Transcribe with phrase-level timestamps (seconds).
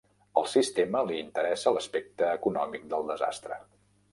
[0.41, 3.61] Al sistema li interessa l'aspecte econòmic del desastre.